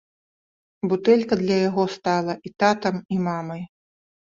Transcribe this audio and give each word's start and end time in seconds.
Бутэлька 0.93 1.33
для 1.43 1.57
яго 1.69 1.83
стала 1.97 2.33
і 2.49 2.55
татам, 2.65 2.95
і 3.19 3.21
мамай. 3.31 3.63